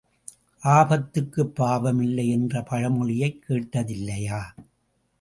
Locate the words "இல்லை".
2.01-2.29